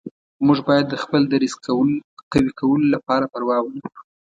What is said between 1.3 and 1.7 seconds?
دریځ